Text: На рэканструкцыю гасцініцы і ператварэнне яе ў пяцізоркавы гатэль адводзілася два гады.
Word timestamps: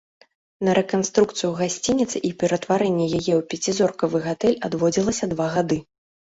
На 0.69 0.73
рэканструкцыю 0.79 1.51
гасцініцы 1.59 2.17
і 2.31 2.33
ператварэнне 2.45 3.05
яе 3.09 3.21
ў 3.21 3.41
пяцізоркавы 3.53 4.25
гатэль 4.27 4.61
адводзілася 4.71 5.33
два 5.39 5.47
гады. 5.61 5.83